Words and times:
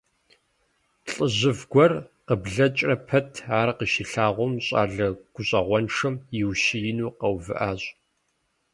ЛӀыжьыфӀ 1.13 1.65
гуэр, 1.71 1.93
къыблэкӀрэ 2.27 2.95
пэт 3.07 3.31
ар 3.59 3.69
къыщилъагъум, 3.77 4.53
щӀалэ 4.65 5.07
гущӀэгъуншэм 5.33 6.15
еущиену 6.39 7.15
къэувыӀащ. 7.19 7.81